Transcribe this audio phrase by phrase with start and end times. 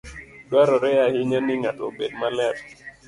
[0.47, 2.55] Dwarore ahinya ni ng'ato obed maler.